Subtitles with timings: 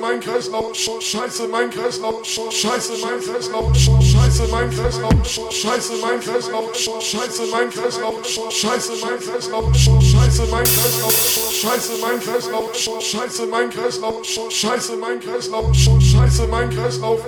[0.00, 7.42] mein Kreislauf, scheiße, mein Kreislauf, scheiße, mein Kreislauf, scheiße, mein Kreislauf, scheiße, mein Kreislauf, scheiße,
[7.50, 8.14] mein Kreislauf,
[8.50, 11.14] scheiße, mein Kreislauf, scheiße, mein Kreislauf, scheiße, mein Kreislauf,
[11.50, 17.20] scheiße, mein Kreislauf, scheiße, mein Kreislauf, scheiße, mein Kreislauf, scheiße, mein Kreislauf,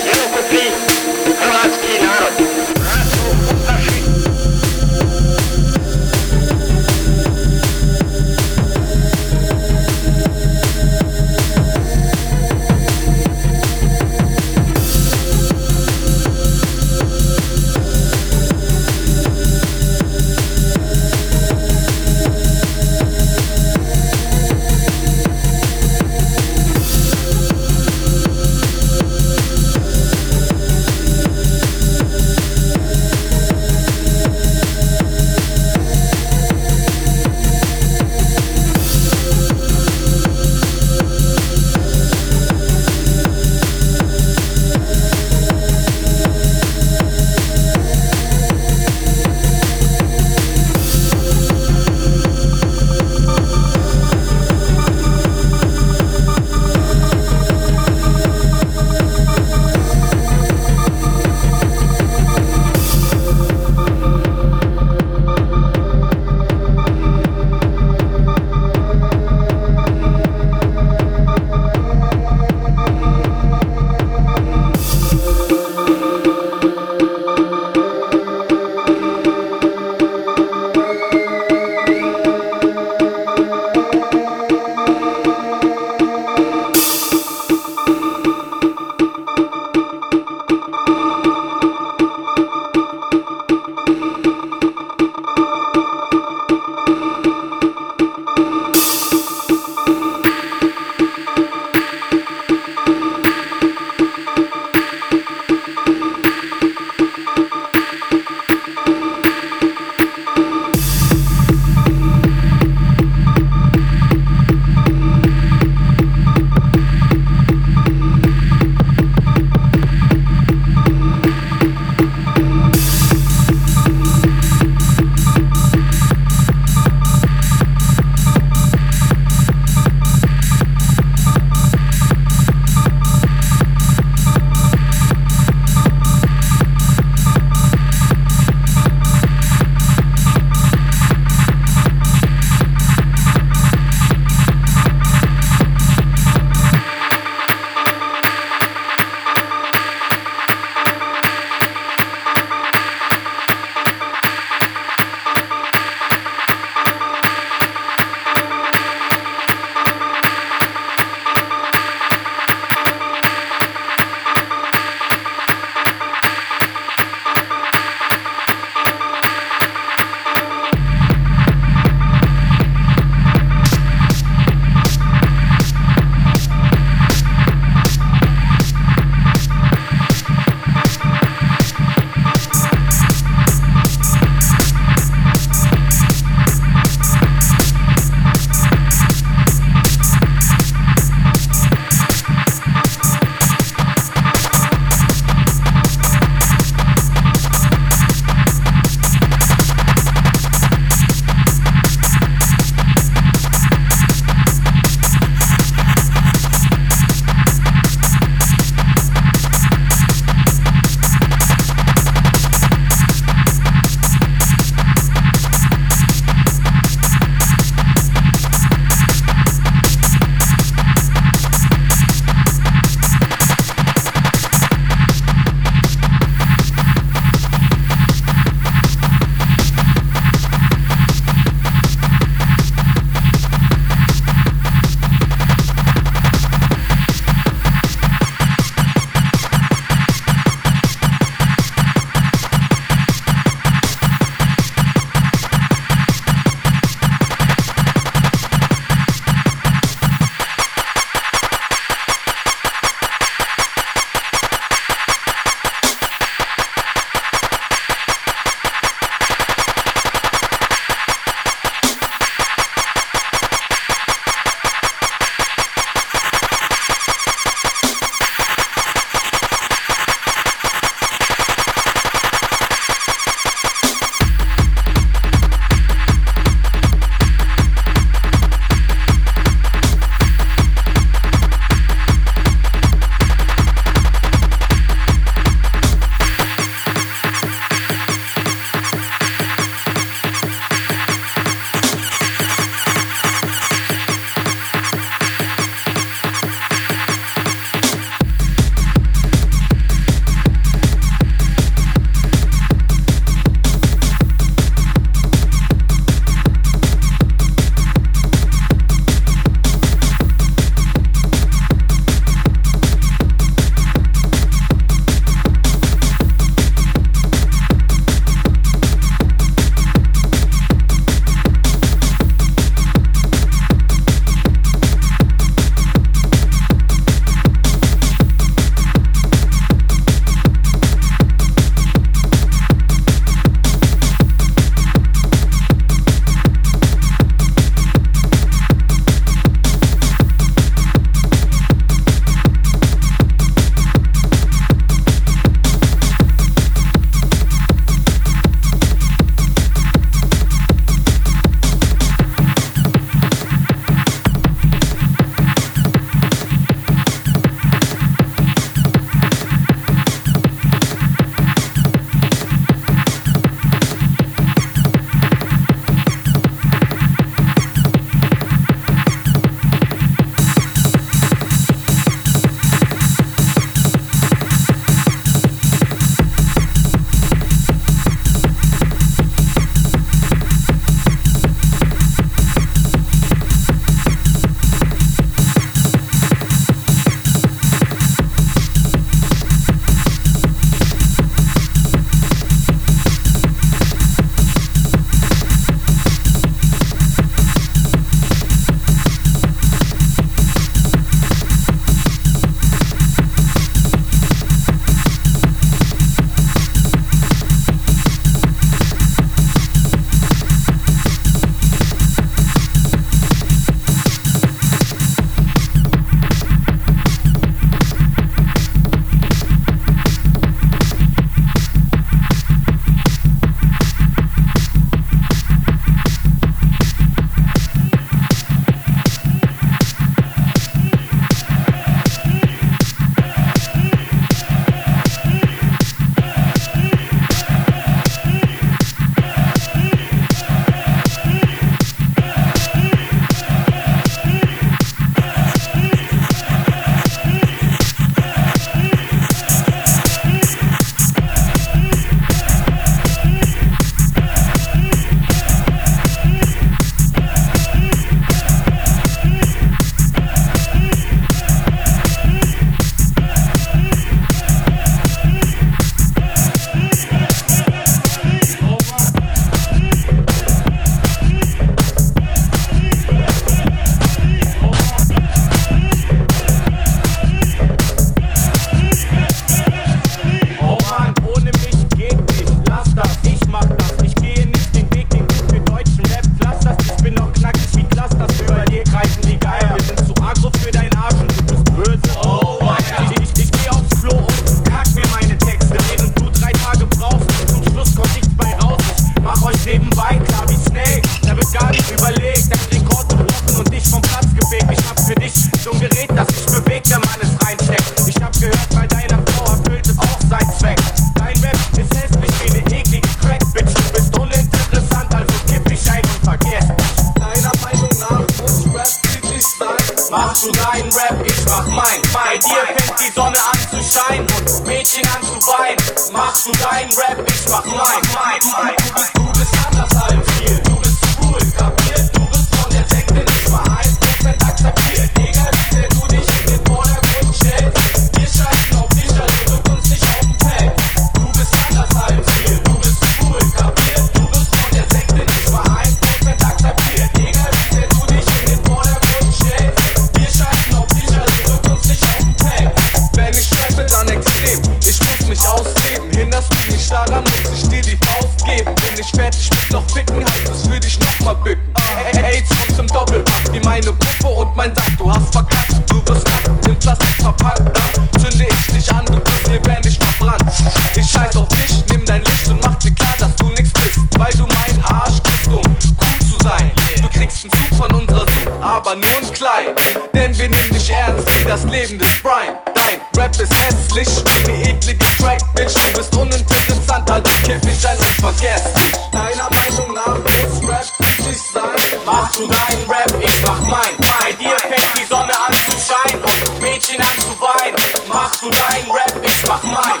[579.33, 579.75] klein.
[580.13, 582.55] Denn wir nehmen dich ernst wie das Leben des Brian.
[582.73, 585.73] Dein Rap ist hässlich wie die eklige Track, Bitch.
[585.73, 588.93] Du bist uninteressant, halt das Käfig ein und vergesst dich.
[589.11, 592.01] Deiner Meinung nach muss Rap richtig sein.
[592.05, 593.95] Machst du deinen Rap, ich mach mein.
[593.97, 597.75] Bei dir fängt die Sonne an zu scheinen und Mädchen an zu weinen.
[598.07, 600.00] Machst du deinen Rap, ich mach mein.